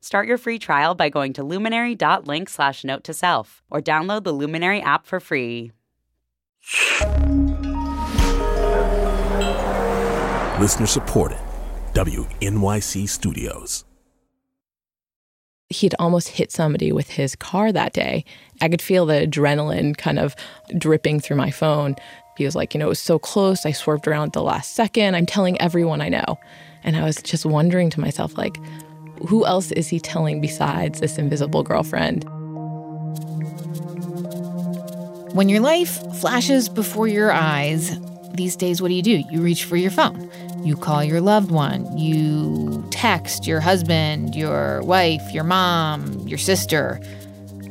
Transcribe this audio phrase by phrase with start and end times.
[0.00, 4.32] Start your free trial by going to luminary.link slash note to self or download the
[4.32, 5.72] Luminary app for free.
[10.60, 11.38] Listener supported.
[11.92, 13.84] WNYC Studios.
[15.68, 18.24] He'd almost hit somebody with his car that day.
[18.60, 20.36] I could feel the adrenaline kind of
[20.78, 21.96] dripping through my phone.
[22.36, 23.66] He was like, you know, it was so close.
[23.66, 25.14] I swerved around at the last second.
[25.14, 26.38] I'm telling everyone I know.
[26.84, 28.58] And I was just wondering to myself, like,
[29.26, 32.24] who else is he telling besides this invisible girlfriend?
[35.34, 37.98] When your life flashes before your eyes,
[38.34, 39.22] these days, what do you do?
[39.30, 40.30] You reach for your phone.
[40.64, 41.96] You call your loved one.
[41.96, 47.00] You text your husband, your wife, your mom, your sister.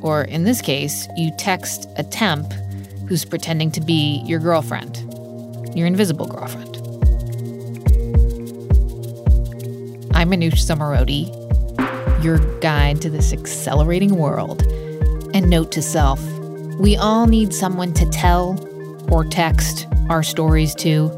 [0.01, 2.51] Or in this case, you text a temp
[3.07, 4.97] who's pretending to be your girlfriend,
[5.75, 6.74] your invisible girlfriend.
[10.25, 11.31] I'm Zomorodi,
[12.23, 14.63] your guide to this accelerating world.
[15.35, 16.19] And note to self
[16.79, 18.59] we all need someone to tell
[19.11, 21.11] or text our stories to,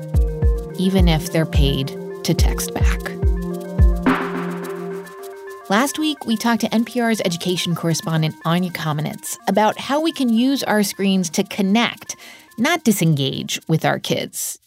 [0.78, 1.88] even if they're paid
[2.26, 3.00] to text back.
[5.70, 10.64] Last week, we talked to NPR's education correspondent Anya Kamenetz about how we can use
[10.64, 12.18] our screens to connect,
[12.58, 14.60] not disengage with our kids.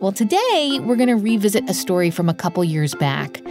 [0.00, 3.42] Well, today, we're going to revisit a story from a couple years back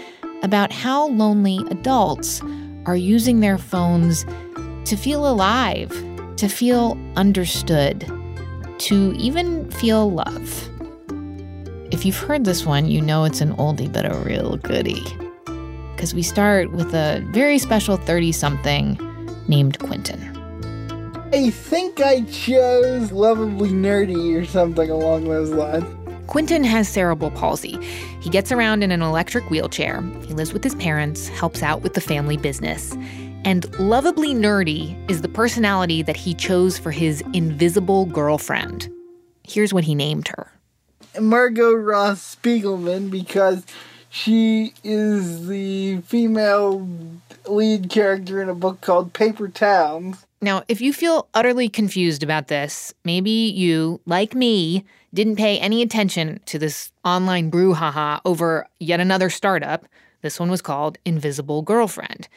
[0.43, 2.41] about how lonely adults
[2.85, 4.25] are using their phones
[4.85, 5.89] to feel alive,
[6.37, 8.09] to feel understood,
[8.77, 10.69] to even feel love.
[11.91, 15.03] If you've heard this one, you know it's an oldie but a real goodie.
[15.97, 18.97] Because we start with a very special 30 something
[19.49, 20.21] named Quentin.
[21.33, 26.06] I think I chose Lovably Nerdy or something along those lines.
[26.27, 27.77] Quentin has cerebral palsy.
[28.19, 30.01] He gets around in an electric wheelchair.
[30.25, 32.95] He lives with his parents, helps out with the family business.
[33.45, 38.93] And lovably nerdy is the personality that he chose for his invisible girlfriend.
[39.43, 40.51] Here's what he named her
[41.19, 43.65] Margo Roth Spiegelman because
[44.09, 46.87] she is the female
[47.47, 50.25] lead character in a book called Paper Towns.
[50.41, 55.81] Now, if you feel utterly confused about this, maybe you, like me, didn't pay any
[55.81, 59.85] attention to this online brouhaha over yet another startup.
[60.21, 62.27] This one was called Invisible Girlfriend.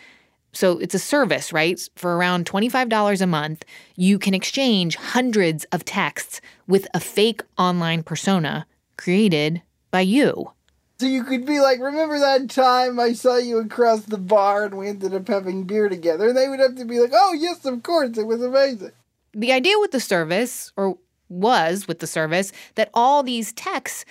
[0.52, 1.80] So it's a service, right?
[1.96, 3.64] For around $25 a month,
[3.96, 8.66] you can exchange hundreds of texts with a fake online persona
[8.96, 10.52] created by you.
[10.98, 14.76] So you could be like, remember that time I saw you across the bar and
[14.76, 16.28] we ended up having beer together?
[16.28, 18.92] And they would have to be like, oh, yes, of course, it was amazing.
[19.32, 20.98] The idea with the service, or
[21.30, 24.04] was with the service, that all these texts,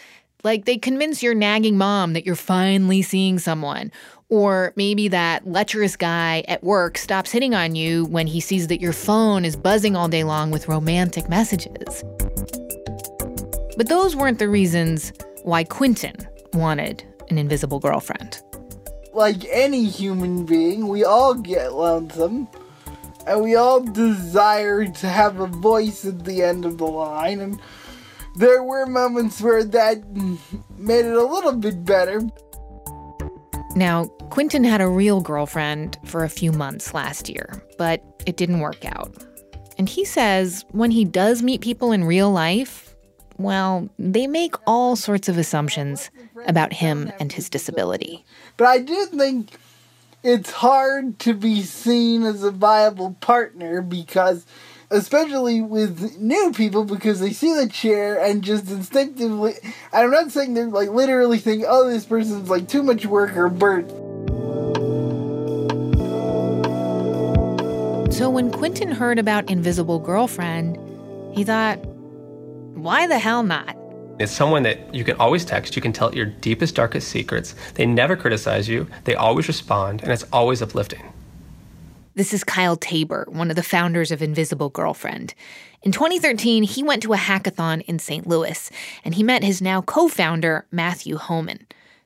[0.43, 3.91] like they convince your nagging mom that you're finally seeing someone,
[4.29, 8.79] or maybe that lecherous guy at work stops hitting on you when he sees that
[8.79, 12.03] your phone is buzzing all day long with romantic messages.
[13.75, 15.13] But those weren't the reasons
[15.43, 16.15] why Quentin
[16.53, 18.41] wanted an invisible girlfriend.
[19.13, 22.47] Like any human being, we all get lonesome.
[23.29, 27.39] And we all desire to have a voice at the end of the line.
[27.41, 27.61] And
[28.35, 30.03] there were moments where that
[30.75, 32.21] made it a little bit better.
[33.75, 38.61] Now, Quentin had a real girlfriend for a few months last year, but it didn't
[38.61, 39.15] work out.
[39.77, 42.95] And he says when he does meet people in real life,
[43.37, 46.09] well, they make all sorts of assumptions
[46.47, 48.25] about him and his disability.
[48.57, 49.51] But I do think
[50.23, 54.45] it's hard to be seen as a viable partner because
[54.91, 59.53] especially with new people because they see the chair and just instinctively
[59.93, 63.49] I'm not saying they're like literally think, oh this person's like too much work or
[63.49, 63.89] burnt.
[68.13, 70.77] So when Quentin heard about Invisible Girlfriend,
[71.33, 71.77] he thought,
[72.75, 73.78] why the hell not?
[74.19, 77.55] It's someone that you can always text, you can tell your deepest, darkest secrets.
[77.75, 81.13] They never criticize you, they always respond, and it's always uplifting.
[82.15, 85.33] This is Kyle Tabor, one of the founders of Invisible Girlfriend.
[85.83, 88.27] In 2013, he went to a hackathon in St.
[88.27, 88.69] Louis
[89.05, 91.61] and he met his now co founder, Matthew Homann.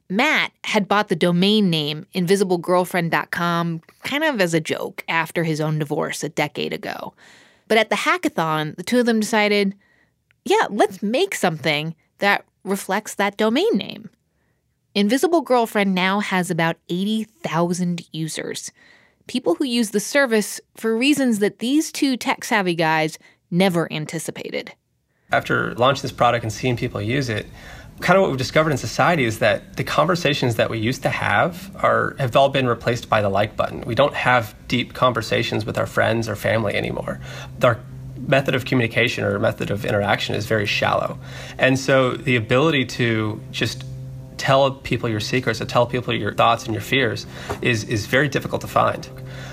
[0.07, 5.79] Matt had bought the domain name invisiblegirlfriend.com kind of as a joke after his own
[5.79, 7.15] divorce a decade ago.
[7.67, 9.73] But at the hackathon, the two of them decided,
[10.45, 14.09] yeah, let's make something that reflects that domain name.
[14.95, 18.71] Invisible Girlfriend now has about 80,000 users.
[19.27, 23.19] People who use the service for reasons that these two tech savvy guys
[23.51, 24.71] never anticipated.
[25.33, 27.45] After launching this product and seeing people use it,
[27.99, 31.09] kind of what we've discovered in society is that the conversations that we used to
[31.09, 33.81] have are have all been replaced by the like button.
[33.81, 37.19] We don't have deep conversations with our friends or family anymore.
[37.61, 37.79] Our
[38.27, 41.17] method of communication or method of interaction is very shallow.
[41.57, 43.83] And so the ability to just
[44.37, 47.25] tell people your secrets, to tell people your thoughts and your fears
[47.61, 49.07] is, is very difficult to find.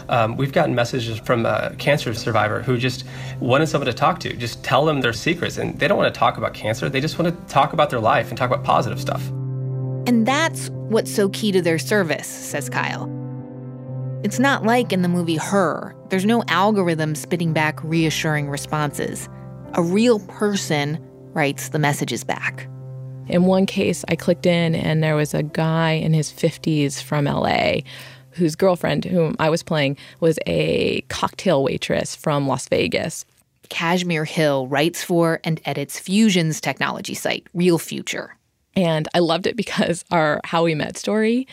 [0.08, 3.04] Um, we've gotten messages from a cancer survivor who just
[3.38, 5.58] wanted someone to talk to, just tell them their secrets.
[5.58, 8.00] And they don't want to talk about cancer, they just want to talk about their
[8.00, 9.28] life and talk about positive stuff.
[10.06, 13.19] And that's what's so key to their service, says Kyle.
[14.22, 19.30] It's not like in the movie Her, there's no algorithm spitting back reassuring responses.
[19.72, 20.98] A real person
[21.32, 22.68] writes the messages back.
[23.28, 27.24] In one case, I clicked in and there was a guy in his 50s from
[27.24, 27.78] LA
[28.32, 33.24] whose girlfriend, whom I was playing, was a cocktail waitress from Las Vegas.
[33.70, 38.36] Kashmir Hill writes for and edits Fusion's technology site, Real Future.
[38.76, 41.46] And I loved it because our How We Met story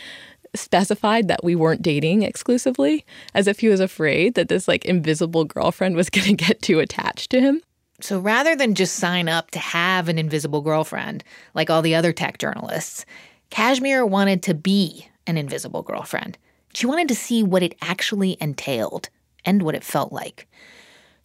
[0.59, 5.45] specified that we weren't dating exclusively, as if he was afraid that this like invisible
[5.45, 7.61] girlfriend was going to get too attached to him.
[7.99, 11.23] So rather than just sign up to have an invisible girlfriend,
[11.55, 13.05] like all the other tech journalists,
[13.49, 16.37] Kashmir wanted to be an invisible girlfriend.
[16.73, 19.09] She wanted to see what it actually entailed
[19.45, 20.47] and what it felt like.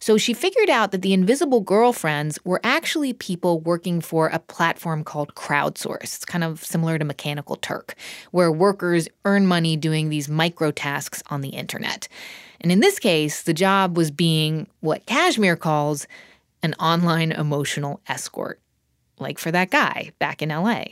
[0.03, 5.05] So she figured out that the invisible girlfriends were actually people working for a platform
[5.05, 6.03] called Crowdsource.
[6.03, 7.95] It's kind of similar to Mechanical Turk,
[8.31, 12.09] where workers earn money doing these micro tasks on the internet.
[12.59, 16.05] And in this case, the job was being what Kashmir calls
[16.61, 18.59] an online emotional escort,
[19.19, 20.83] like for that guy back in LA.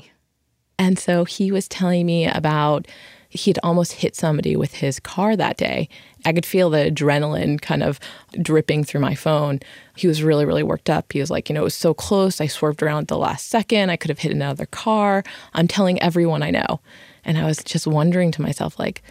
[0.79, 2.87] And so he was telling me about
[3.31, 5.87] he'd almost hit somebody with his car that day.
[6.25, 7.99] I could feel the adrenaline kind of
[8.41, 9.59] dripping through my phone.
[9.95, 11.11] He was really, really worked up.
[11.11, 12.39] He was like, you know, it was so close.
[12.39, 13.89] I swerved around at the last second.
[13.89, 15.23] I could have hit another car.
[15.53, 16.79] I'm telling everyone I know.
[17.25, 19.01] And I was just wondering to myself, like,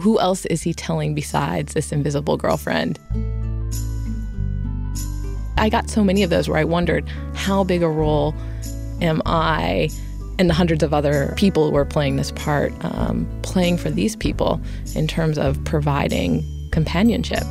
[0.00, 2.98] who else is he telling besides this invisible girlfriend?
[5.58, 8.34] I got so many of those where I wondered, how big a role
[9.00, 9.88] am I
[10.38, 14.16] and the hundreds of other people who are playing this part, um, playing for these
[14.16, 14.60] people
[14.94, 17.44] in terms of providing companionship.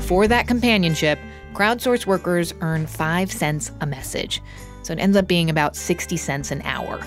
[0.00, 1.18] For that companionship,
[1.54, 4.40] crowdsource workers earn five cents a message.
[4.82, 7.00] So it ends up being about 60 cents an hour.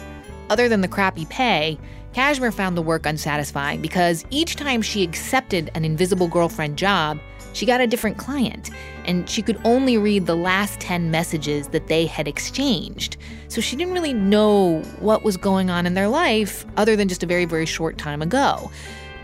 [0.50, 1.77] Other than the crappy pay,
[2.13, 7.19] Kashmir found the work unsatisfying because each time she accepted an invisible girlfriend job,
[7.55, 8.69] she got a different client,
[9.05, 13.15] and she could only read the last 10 messages that they had exchanged.
[13.47, 17.23] So she didn't really know what was going on in their life other than just
[17.23, 18.69] a very, very short time ago.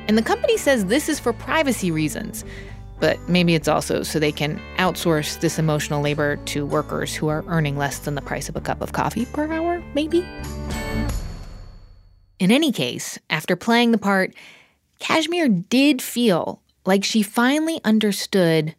[0.07, 2.45] And the company says this is for privacy reasons.
[3.01, 7.43] But maybe it's also so they can outsource this emotional labor to workers who are
[7.47, 10.25] earning less than the price of a cup of coffee per hour, maybe?
[12.39, 14.33] In any case, after playing the part,
[14.99, 18.75] Kashmir did feel like she finally understood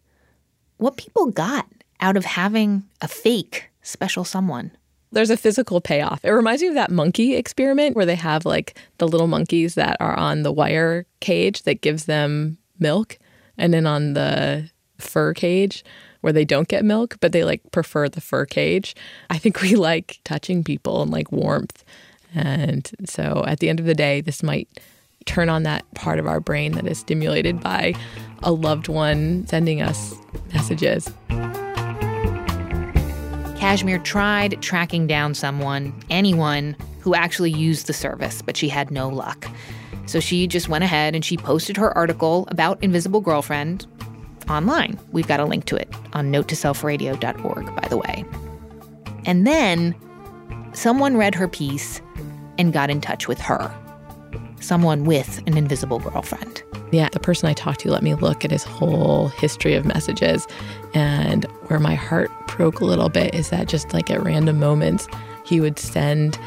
[0.77, 1.67] what people got
[2.01, 4.73] out of having a fake special someone.
[5.13, 6.25] There's a physical payoff.
[6.25, 9.97] It reminds me of that monkey experiment where they have like the little monkeys that
[10.01, 13.19] are on the wire cage that gives them milk,
[13.59, 15.85] and then on the fur cage
[16.23, 18.95] where they don't get milk, but they like prefer the fur cage.
[19.29, 21.85] I think we like touching people and like warmth.
[22.35, 24.69] And so at the end of the day, this might
[25.23, 27.95] turn on that part of our brain that is stimulated by
[28.43, 30.15] a loved one sending us
[30.53, 31.13] messages.
[33.59, 39.09] Kashmir tried tracking down someone, anyone, who actually used the service, but she had no
[39.09, 39.49] luck.
[40.07, 43.87] So she just went ahead and she posted her article about Invisible Girlfriend
[44.49, 44.99] online.
[45.13, 48.25] We've got a link to it on notetoselfradio.org, by the way.
[49.27, 49.95] And then
[50.73, 52.01] someone read her piece
[52.59, 53.75] and got in touch with her
[54.63, 56.63] someone with an invisible girlfriend.
[56.93, 60.47] Yeah, the person I talked to let me look at his whole history of messages.
[60.95, 65.09] And where my heart broke a little bit is that just like at random moments,
[65.45, 66.39] he would send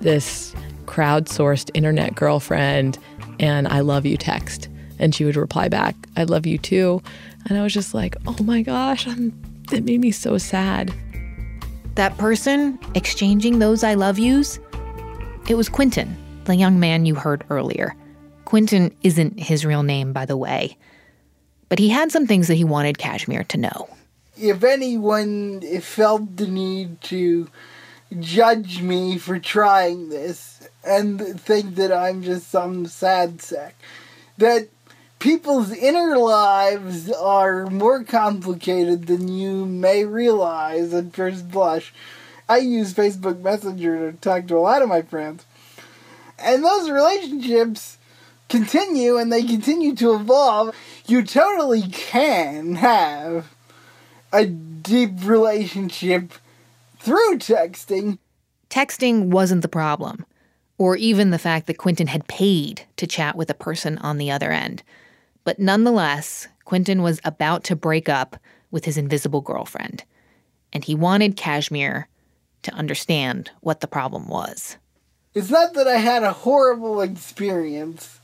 [0.00, 0.54] this
[0.84, 2.98] crowdsourced internet girlfriend
[3.40, 4.68] and I love you text.
[4.98, 7.02] And she would reply back, I love you too.
[7.48, 9.32] And I was just like, oh my gosh, I'm,
[9.70, 10.92] that made me so sad.
[11.94, 14.58] That person exchanging those I love yous
[15.48, 17.94] It was Quentin, the young man you heard earlier.
[18.44, 20.76] Quentin isn't his real name, by the way.
[21.68, 23.88] But he had some things that he wanted Kashmir to know.
[24.40, 27.48] If anyone felt the need to
[28.20, 33.74] judge me for trying this and think that I'm just some sad sack,
[34.38, 34.68] that
[35.18, 41.92] people's inner lives are more complicated than you may realize at first blush.
[42.48, 45.44] I use Facebook Messenger to talk to a lot of my friends.
[46.38, 47.98] And those relationships
[48.48, 50.74] continue and they continue to evolve.
[51.06, 53.52] You totally can have
[54.32, 56.32] a deep relationship
[56.98, 58.18] through texting.
[58.68, 60.26] Texting wasn't the problem,
[60.78, 64.30] or even the fact that Quentin had paid to chat with a person on the
[64.30, 64.82] other end.
[65.44, 68.36] But nonetheless, Quentin was about to break up
[68.70, 70.02] with his invisible girlfriend,
[70.72, 72.08] and he wanted Kashmir
[72.62, 74.76] to understand what the problem was.
[75.36, 78.20] It's not that I had a horrible experience.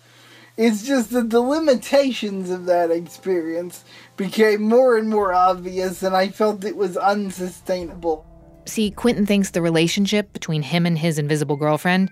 [0.56, 3.84] It's just that the limitations of that experience
[4.16, 8.24] became more and more obvious, and I felt it was unsustainable.
[8.64, 12.10] See, Quentin thinks the relationship between him and his invisible girlfriend,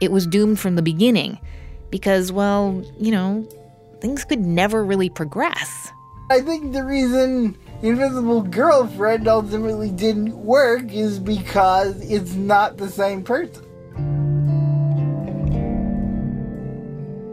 [0.00, 1.38] it was doomed from the beginning
[1.90, 3.46] because, well, you know,
[4.00, 5.92] things could never really progress.
[6.30, 13.22] I think the reason Invisible Girlfriend ultimately didn't work is because it's not the same
[13.22, 13.66] person.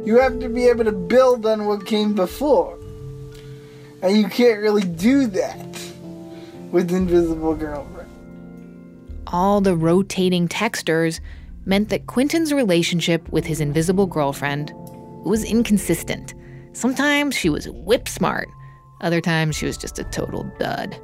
[0.05, 2.77] You have to be able to build on what came before.
[4.03, 5.91] And you can't really do that
[6.71, 8.11] with Invisible Girlfriend.
[9.27, 11.19] All the rotating texters
[11.65, 14.71] meant that Quentin's relationship with his invisible girlfriend
[15.25, 16.35] was inconsistent.
[16.73, 18.47] Sometimes she was whip smart,
[19.01, 20.95] other times she was just a total dud.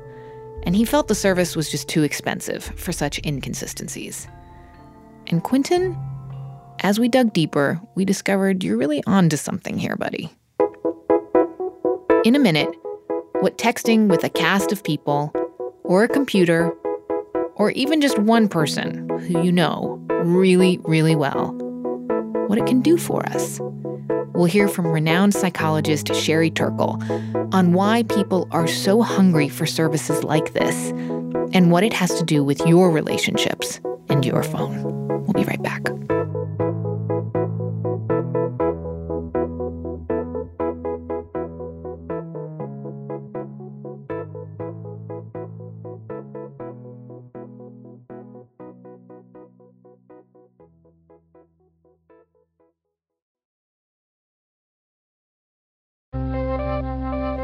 [0.63, 4.27] And he felt the service was just too expensive for such inconsistencies.
[5.25, 5.97] And Quentin
[6.81, 10.29] as we dug deeper, we discovered you're really onto something here, buddy.
[12.25, 12.69] In a minute,
[13.39, 15.31] what texting with a cast of people,
[15.83, 16.71] or a computer,
[17.55, 21.53] or even just one person who you know really, really well,
[22.47, 23.59] what it can do for us.
[24.33, 27.01] We'll hear from renowned psychologist Sherry Turkle
[27.51, 30.89] on why people are so hungry for services like this
[31.53, 34.83] and what it has to do with your relationships and your phone.
[35.25, 35.81] We'll be right back.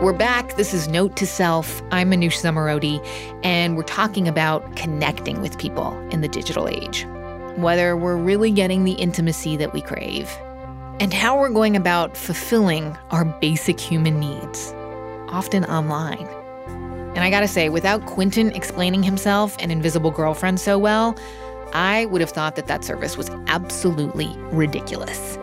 [0.01, 0.57] We're back.
[0.57, 1.81] This is Note to Self.
[1.89, 3.03] I'm Manoush Zomorodi,
[3.43, 7.07] and we're talking about connecting with people in the digital age,
[7.55, 10.29] whether we're really getting the intimacy that we crave,
[10.99, 14.71] and how we're going about fulfilling our basic human needs,
[15.29, 16.27] often online.
[17.15, 21.17] And I gotta say, without Quentin explaining himself and Invisible Girlfriend so well,
[21.73, 25.39] I would have thought that that service was absolutely ridiculous.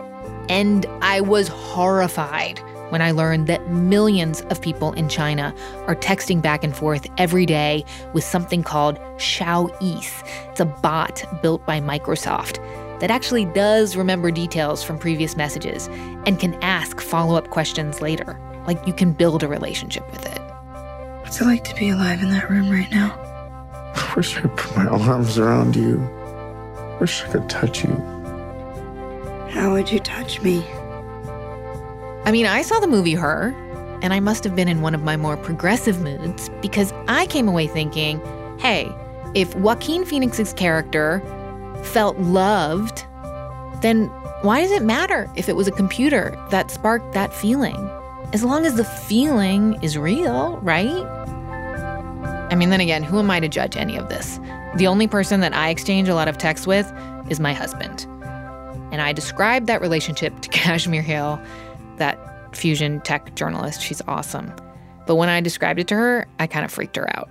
[0.47, 5.53] And I was horrified when I learned that millions of people in China
[5.87, 10.27] are texting back and forth every day with something called Xiaoice.
[10.49, 12.59] It's a bot built by Microsoft
[12.99, 15.87] that actually does remember details from previous messages
[16.25, 18.39] and can ask follow up questions later.
[18.67, 20.39] Like you can build a relationship with it.
[21.21, 23.11] What's it like to be alive in that room right now?
[23.95, 25.99] I wish I could put my arms around you.
[26.01, 27.93] I Wish I could touch you.
[29.49, 30.65] How would you touch me?
[32.25, 33.53] I mean, I saw the movie Her,
[34.01, 37.47] and I must have been in one of my more progressive moods because I came
[37.47, 38.19] away thinking,
[38.59, 38.91] hey,
[39.35, 41.21] if Joaquin Phoenix's character
[41.83, 43.05] felt loved,
[43.81, 44.07] then
[44.41, 47.75] why does it matter if it was a computer that sparked that feeling?
[48.33, 51.05] As long as the feeling is real, right?
[52.51, 54.39] I mean, then again, who am I to judge any of this?
[54.77, 56.91] The only person that I exchange a lot of texts with
[57.29, 58.07] is my husband.
[58.91, 61.39] And I described that relationship to Kashmir Hill
[61.97, 63.81] that fusion tech journalist.
[63.81, 64.53] She's awesome.
[65.05, 67.29] But when I described it to her, I kind of freaked her out.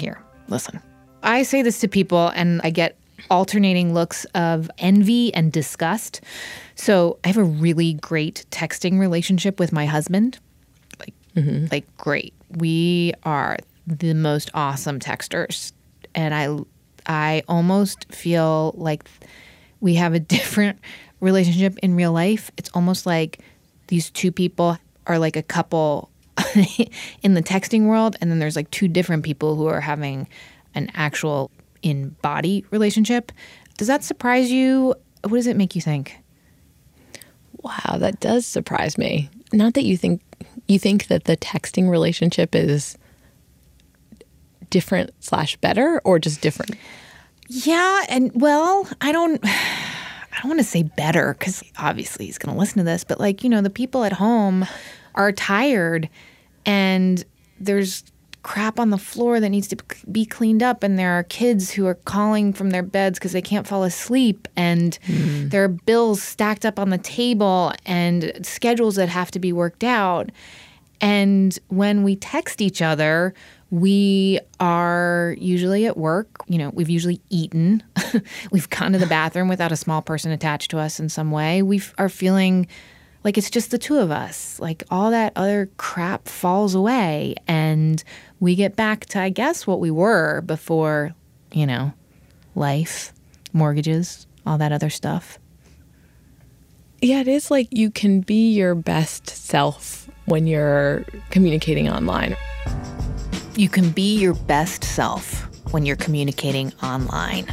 [0.00, 0.80] Here, listen.
[1.22, 2.98] I say this to people and I get
[3.30, 6.20] alternating looks of envy and disgust.
[6.74, 10.38] So I have a really great texting relationship with my husband.
[10.98, 11.66] Like, mm-hmm.
[11.70, 12.34] like great.
[12.50, 13.56] We are
[13.86, 15.72] the most awesome texters.
[16.14, 16.56] And I
[17.06, 19.08] I almost feel like
[19.80, 20.78] we have a different
[21.20, 22.50] relationship in real life.
[22.56, 23.40] It's almost like
[23.88, 26.10] these two people are like a couple
[27.22, 30.28] in the texting world, and then there's like two different people who are having
[30.74, 31.50] an actual
[31.82, 33.30] in body relationship.
[33.76, 36.18] Does that surprise you what does it make you think?
[37.62, 39.30] Wow, that does surprise me.
[39.52, 40.20] Not that you think
[40.66, 42.98] you think that the texting relationship is
[44.70, 46.76] different slash better or just different.
[47.48, 49.42] Yeah, and well, I don't
[50.34, 53.20] I don't want to say better cuz obviously he's going to listen to this, but
[53.20, 54.66] like, you know, the people at home
[55.14, 56.08] are tired
[56.66, 57.24] and
[57.60, 58.04] there's
[58.44, 59.76] crap on the floor that needs to
[60.12, 63.42] be cleaned up and there are kids who are calling from their beds because they
[63.42, 65.50] can't fall asleep and mm.
[65.50, 69.82] there are bills stacked up on the table and schedules that have to be worked
[69.82, 70.30] out
[71.00, 73.32] and when we text each other
[73.70, 77.82] we are usually at work you know we've usually eaten
[78.50, 81.62] we've gone to the bathroom without a small person attached to us in some way
[81.62, 82.66] we are feeling
[83.24, 84.60] like it's just the two of us.
[84.60, 88.04] Like all that other crap falls away and
[88.38, 91.14] we get back to, I guess, what we were before,
[91.50, 91.92] you know,
[92.54, 93.12] life,
[93.52, 95.38] mortgages, all that other stuff.
[97.00, 102.36] Yeah, it is like you can be your best self when you're communicating online.
[103.56, 107.46] You can be your best self when you're communicating online.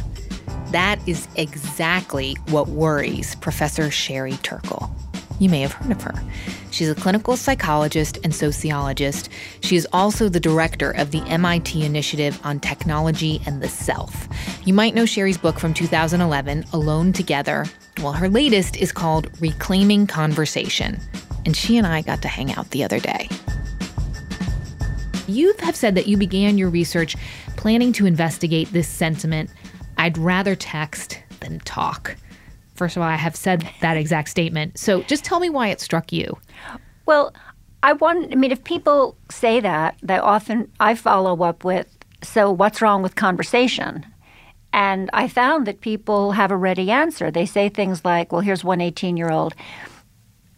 [0.72, 4.92] That is exactly what worries Professor Sherry Turkle.
[5.38, 6.14] You may have heard of her.
[6.72, 9.28] She's a clinical psychologist and sociologist.
[9.60, 14.26] She is also the director of the MIT Initiative on Technology and the Self.
[14.64, 17.66] You might know Sherry's book from 2011, Alone Together.
[17.98, 20.98] Well, her latest is called Reclaiming Conversation.
[21.46, 23.28] And she and I got to hang out the other day.
[25.32, 27.16] You have said that you began your research
[27.56, 29.50] planning to investigate this sentiment
[29.98, 32.16] I'd rather text than talk.
[32.74, 34.78] First of all, I have said that exact statement.
[34.78, 36.38] So just tell me why it struck you.
[37.06, 37.34] Well,
[37.82, 41.86] I want, I mean, if people say that, they often, I follow up with,
[42.22, 44.06] so what's wrong with conversation?
[44.72, 47.30] And I found that people have a ready answer.
[47.30, 49.54] They say things like, well, here's one 18 year old.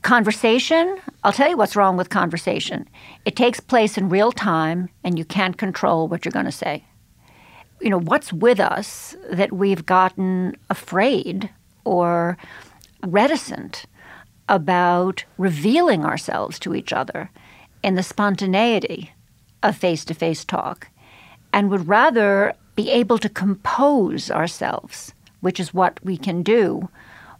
[0.04, 2.86] Conversation, I'll tell you what's wrong with conversation.
[3.24, 6.84] It takes place in real time and you can't control what you're going to say.
[7.80, 11.48] You know, what's with us that we've gotten afraid
[11.86, 12.36] or
[13.02, 13.86] reticent
[14.46, 17.30] about revealing ourselves to each other
[17.82, 19.14] in the spontaneity
[19.62, 20.88] of face to face talk
[21.50, 26.90] and would rather be able to compose ourselves, which is what we can do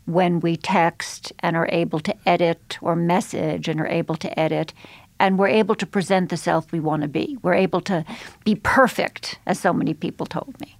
[0.06, 4.72] when we text and are able to edit or message and are able to edit
[5.18, 7.38] and we're able to present the self we want to be.
[7.42, 8.04] We're able to
[8.44, 10.76] be perfect, as so many people told me.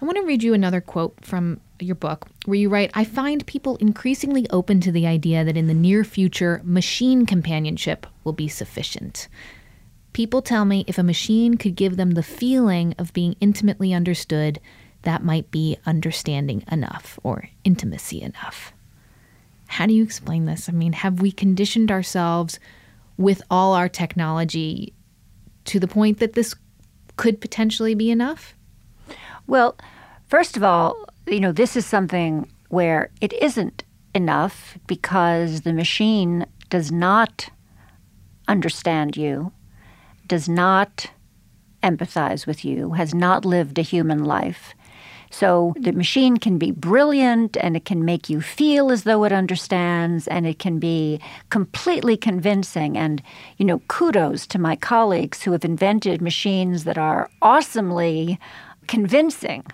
[0.00, 3.46] I want to read you another quote from your book where you write I find
[3.46, 8.48] people increasingly open to the idea that in the near future, machine companionship will be
[8.48, 9.28] sufficient.
[10.12, 14.60] People tell me if a machine could give them the feeling of being intimately understood,
[15.04, 18.72] that might be understanding enough or intimacy enough.
[19.66, 20.68] How do you explain this?
[20.68, 22.58] I mean, have we conditioned ourselves
[23.16, 24.92] with all our technology
[25.66, 26.54] to the point that this
[27.16, 28.54] could potentially be enough?
[29.46, 29.76] Well,
[30.26, 36.46] first of all, you know, this is something where it isn't enough because the machine
[36.70, 37.48] does not
[38.48, 39.52] understand you,
[40.26, 41.10] does not
[41.82, 44.74] empathize with you, has not lived a human life.
[45.34, 49.32] So the machine can be brilliant and it can make you feel as though it
[49.32, 51.20] understands and it can be
[51.50, 52.96] completely convincing.
[52.96, 53.20] And,
[53.56, 58.38] you know, kudos to my colleagues who have invented machines that are awesomely
[58.86, 59.64] convincing,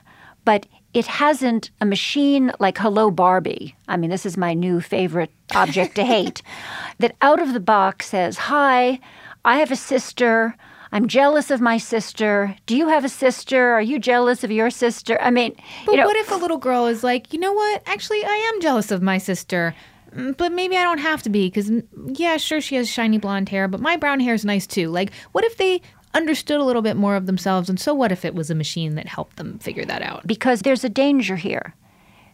[0.46, 3.77] but it hasn't a machine like Hello Barbie.
[3.87, 6.40] I mean, this is my new favorite object to hate.
[7.01, 8.99] That out of the box says, Hi,
[9.44, 10.55] I have a sister.
[10.92, 12.57] I'm jealous of my sister.
[12.66, 13.72] Do you have a sister?
[13.72, 15.18] Are you jealous of your sister?
[15.20, 15.55] I mean,
[15.87, 17.83] but you know, what if a little girl is like, you know what?
[17.87, 19.74] Actually, I am jealous of my sister.
[20.16, 21.70] Mm, but maybe I don't have to be because,
[22.14, 24.88] yeah, sure, she has shiny blonde hair, but my brown hair is nice too.
[24.88, 25.81] Like, what if they
[26.14, 27.68] understood a little bit more of themselves.
[27.68, 30.26] And so, what if it was a machine that helped them figure that out?
[30.26, 31.74] Because there's a danger here.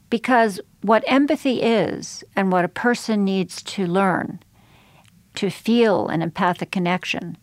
[0.08, 4.40] Because what empathy is and what a person needs to learn
[5.34, 7.36] to feel an empathic connection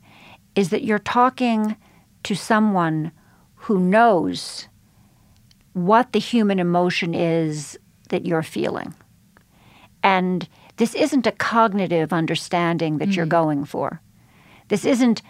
[0.56, 1.76] is that you're talking
[2.24, 3.12] to someone
[3.56, 4.68] who knows
[5.74, 7.78] what the human emotion is
[8.10, 8.94] that you're feeling.
[10.04, 13.14] And this isn't a cognitive understanding that mm-hmm.
[13.14, 14.02] you're going for.
[14.68, 15.22] This isn't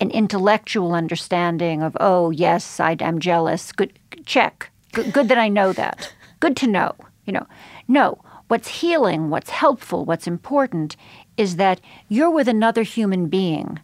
[0.00, 3.72] an intellectual understanding of, oh, yes, I, am jealous.
[3.72, 4.70] Good, check.
[4.92, 6.12] Good, good that I know that.
[6.40, 6.94] Good to know.
[7.24, 7.46] You know,
[7.88, 8.20] no.
[8.48, 10.96] What's healing, what's helpful, what's important
[11.36, 13.80] is that you're with another human being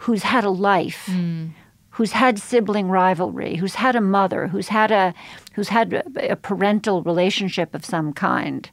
[0.00, 1.50] who's had a life, mm.
[1.90, 5.12] who's had sibling rivalry, who's had a mother, who's had a
[5.52, 8.70] who's had a, a parental relationship of some kind,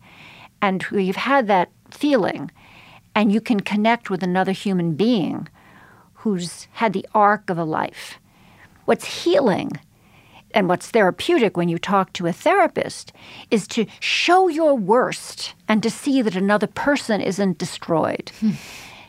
[0.62, 2.50] and who you've had that feeling,
[3.14, 5.50] and you can connect with another human being
[6.14, 8.20] who's had the arc of a life.
[8.86, 9.72] What's healing
[10.52, 13.12] and what's therapeutic when you talk to a therapist
[13.52, 18.32] is to show your worst and to see that another person isn't destroyed.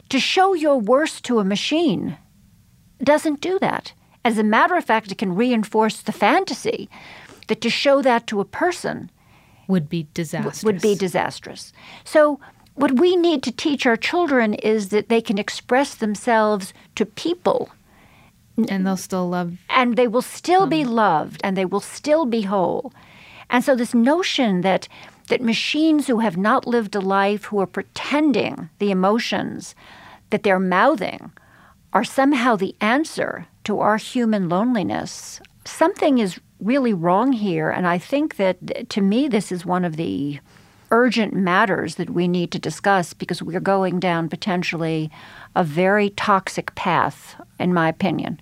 [0.08, 2.16] to show your worst to a machine
[3.02, 3.92] doesn't do that.
[4.24, 6.88] As a matter of fact, it can reinforce the fantasy
[7.46, 9.10] that to show that to a person
[9.68, 10.64] would be disastrous.
[10.64, 11.72] Would be disastrous.
[12.04, 12.40] So
[12.74, 17.70] what we need to teach our children is that they can express themselves to people
[18.68, 22.42] and they'll still love and they will still be loved and they will still be
[22.42, 22.92] whole
[23.50, 24.88] and so this notion that
[25.28, 29.74] that machines who have not lived a life who are pretending the emotions
[30.30, 31.32] that they're mouthing
[31.92, 37.98] are somehow the answer to our human loneliness something is really wrong here and i
[37.98, 40.40] think that to me this is one of the
[40.90, 45.10] urgent matters that we need to discuss because we're going down potentially
[45.54, 48.40] a very toxic path, in my opinion.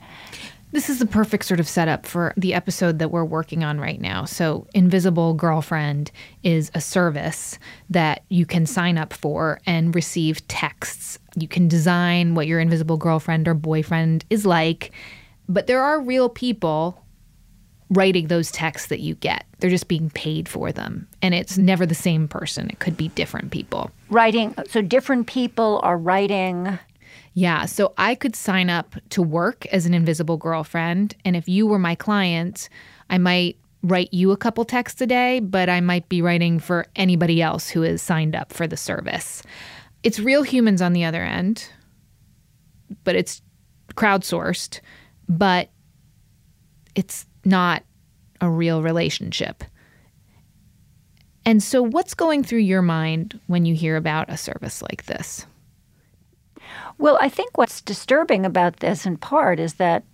[0.77, 3.99] This is the perfect sort of setup for the episode that we're working on right
[3.99, 4.27] now.
[4.27, 6.11] So, Invisible Girlfriend
[6.43, 7.59] is a service
[7.89, 11.19] that you can sign up for and receive texts.
[11.35, 14.93] You can design what your invisible girlfriend or boyfriend is like,
[15.49, 17.03] but there are real people
[17.89, 19.47] writing those texts that you get.
[19.61, 21.09] They're just being paid for them.
[21.23, 23.91] And it's never the same person, it could be different people.
[24.11, 26.79] Writing, so different people are writing.
[27.39, 31.15] Yeah, so I could sign up to work as an invisible girlfriend.
[31.23, 32.71] And if you were my client,
[33.11, 36.87] I might write you a couple texts a day, but I might be writing for
[36.97, 39.43] anybody else who is signed up for the service.
[40.03, 41.69] It's real humans on the other end,
[43.05, 43.43] but it's
[43.89, 44.81] crowdsourced,
[45.29, 45.69] but
[46.95, 47.83] it's not
[48.41, 49.63] a real relationship.
[51.45, 55.45] And so, what's going through your mind when you hear about a service like this?
[56.99, 60.05] Well, I think what's disturbing about this in part is that,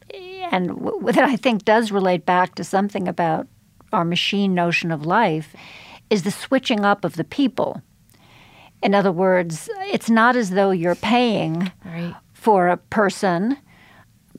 [0.50, 0.70] and
[1.04, 3.46] that I think does relate back to something about
[3.92, 5.54] our machine notion of life,
[6.10, 7.82] is the switching up of the people.
[8.82, 12.16] In other words, it's not as though you're paying right.
[12.32, 13.56] for a person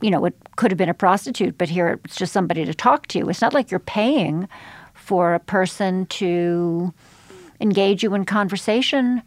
[0.03, 3.07] you know, it could have been a prostitute, but here it's just somebody to talk
[3.07, 3.29] to.
[3.29, 4.49] It's not like you're paying
[4.93, 6.93] for a person to
[7.61, 9.23] engage you in conversation.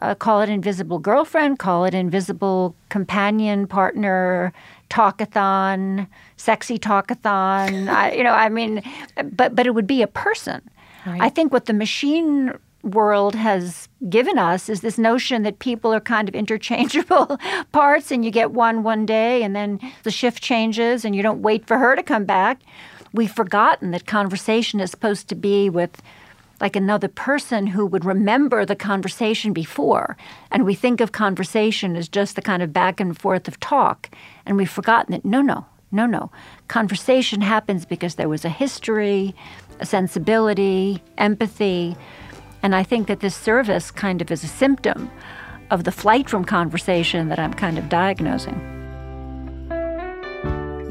[0.00, 4.52] Uh, call it invisible girlfriend, call it invisible companion, partner,
[4.88, 7.88] talkathon, sexy talkathon.
[7.90, 8.82] I, you know, I mean,
[9.32, 10.62] but but it would be a person.
[11.06, 11.20] Right.
[11.20, 16.00] I think what the machine world has given us is this notion that people are
[16.00, 17.38] kind of interchangeable
[17.72, 21.42] parts and you get one one day and then the shift changes and you don't
[21.42, 22.60] wait for her to come back.
[23.12, 26.00] We've forgotten that conversation is supposed to be with
[26.60, 30.16] like another person who would remember the conversation before.
[30.50, 34.10] And we think of conversation as just the kind of back and forth of talk.
[34.46, 36.30] And we've forgotten that no, no, no, no.
[36.68, 39.34] Conversation happens because there was a history,
[39.80, 41.96] a sensibility, empathy
[42.62, 45.10] and I think that this service kind of is a symptom
[45.70, 48.58] of the flight from conversation that I'm kind of diagnosing.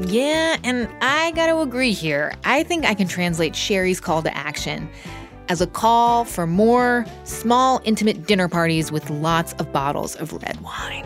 [0.08, 2.34] Yeah, and I gotta agree here.
[2.44, 4.88] I think I can translate Sherry's call to action
[5.50, 10.60] as a call for more small, intimate dinner parties with lots of bottles of red
[10.60, 11.04] wine.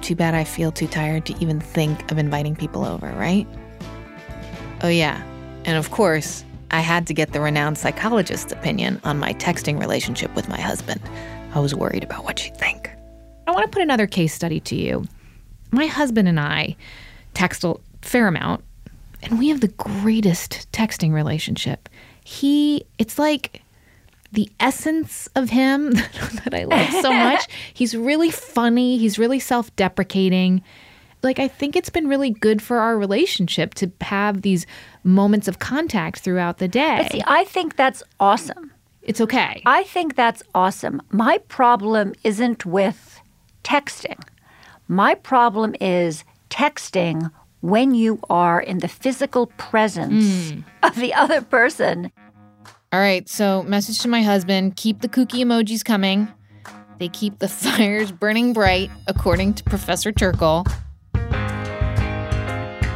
[0.00, 3.44] Too bad I feel too tired to even think of inviting people over, right?
[4.82, 5.20] Oh, yeah,
[5.64, 10.32] and of course, I had to get the renowned psychologist's opinion on my texting relationship
[10.36, 11.00] with my husband.
[11.52, 12.88] I was worried about what she'd think.
[13.48, 15.04] I want to put another case study to you.
[15.72, 16.76] My husband and I
[17.34, 18.62] text a fair amount,
[19.24, 21.88] and we have the greatest texting relationship.
[22.26, 23.62] He, it's like
[24.32, 25.90] the essence of him
[26.44, 27.46] that I love so much.
[27.74, 30.62] He's really funny, he's really self deprecating
[31.22, 34.66] like I think it's been really good for our relationship to have these
[35.02, 37.08] moments of contact throughout the day.
[37.10, 38.70] See, I think that's awesome.
[39.02, 39.62] It's okay.
[39.66, 41.02] I think that's awesome.
[41.10, 43.20] My problem isn't with
[43.64, 44.20] texting.
[44.88, 47.30] My problem is texting
[47.66, 50.64] when you are in the physical presence mm.
[50.84, 52.12] of the other person.
[52.92, 56.28] All right, so message to my husband keep the kooky emojis coming.
[56.98, 60.64] They keep the fires burning bright, according to Professor Turkle.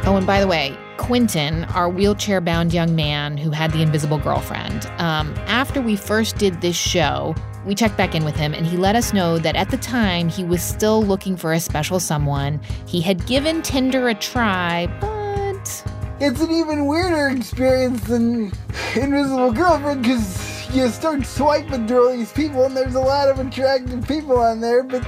[0.03, 4.17] Oh, and by the way, Quentin, our wheelchair bound young man who had the invisible
[4.17, 8.65] girlfriend, um, after we first did this show, we checked back in with him and
[8.65, 11.99] he let us know that at the time he was still looking for a special
[11.99, 12.59] someone.
[12.85, 15.83] He had given Tinder a try, but?
[16.19, 18.51] It's an even weirder experience than
[18.95, 23.39] Invisible Girlfriend because you start swiping through all these people, and there's a lot of
[23.39, 25.05] attractive people on there, but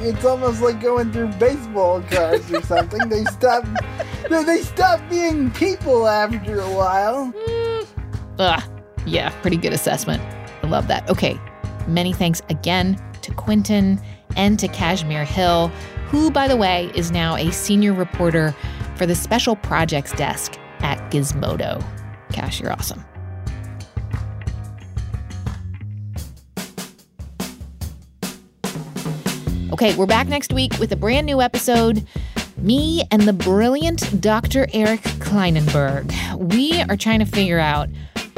[0.00, 3.08] it's almost like going through baseball cards or something.
[3.08, 3.64] they stop,
[4.28, 7.32] they stop being people after a while.
[7.32, 7.86] Mm,
[8.38, 8.62] ugh,
[9.06, 10.22] yeah, pretty good assessment.
[10.62, 11.08] I love that.
[11.08, 11.40] Okay,
[11.86, 14.00] many thanks again to Quentin
[14.36, 15.68] and to Kashmir Hill,
[16.08, 18.54] who, by the way, is now a senior reporter
[18.96, 21.84] for the Special Projects Desk at Gizmodo.
[22.32, 23.04] Cash, you're awesome.
[29.72, 32.06] Okay, we're back next week with a brand new episode.
[32.56, 34.66] Me and the brilliant Dr.
[34.72, 36.12] Eric Klinenberg.
[36.38, 37.90] We are trying to figure out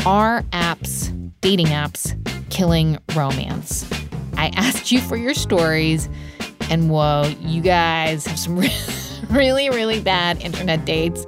[0.05, 2.17] are apps, dating apps,
[2.51, 3.89] killing romance?
[4.37, 6.09] I asked you for your stories,
[6.71, 8.59] and whoa, you guys have some
[9.31, 11.27] really, really bad internet dates.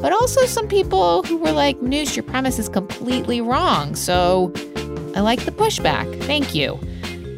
[0.00, 3.94] But also some people who were like, Noosh, your premise is completely wrong.
[3.94, 4.52] So
[5.14, 6.22] I like the pushback.
[6.22, 6.78] Thank you.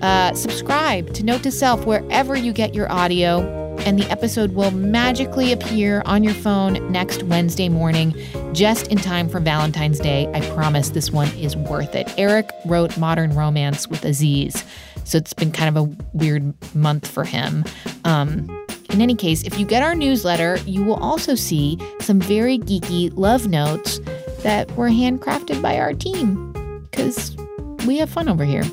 [0.00, 3.40] Uh, subscribe to Note to Self wherever you get your audio,
[3.84, 8.14] and the episode will magically appear on your phone next Wednesday morning,
[8.52, 10.30] just in time for Valentine's Day.
[10.34, 12.12] I promise this one is worth it.
[12.16, 14.64] Eric wrote Modern Romance with Aziz,
[15.04, 17.64] so it's been kind of a weird month for him.
[18.04, 18.48] Um,
[18.90, 23.10] in any case, if you get our newsletter, you will also see some very geeky
[23.16, 24.00] love notes
[24.42, 26.52] that were handcrafted by our team
[26.90, 27.36] because
[27.86, 28.64] we have fun over here.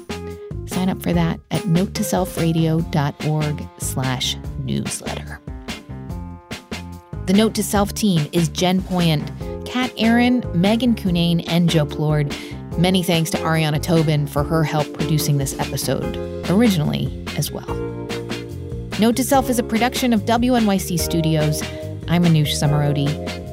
[0.66, 4.36] Sign up for that at notetoselfradio.org slash
[4.70, 5.42] newsletter.
[7.26, 12.34] The Note to Self team is Jen Poyant, Kat Aaron, Megan Cunnane, and Joe Plourde.
[12.78, 16.16] Many thanks to Ariana Tobin for her help producing this episode,
[16.50, 17.68] originally as well.
[19.00, 21.62] Note to Self is a production of WNYC Studios.
[22.08, 23.10] I'm Manoush Zomorodi.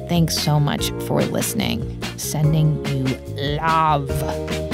[0.09, 2.01] Thanks so much for listening.
[2.17, 4.66] Sending you love.